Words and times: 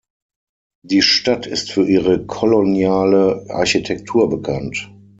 Die 0.83 1.03
Stadt 1.03 1.45
ist 1.45 1.71
für 1.71 1.85
ihre 1.87 2.25
koloniale 2.25 3.45
Architektur 3.49 4.31
bekannt. 4.31 4.89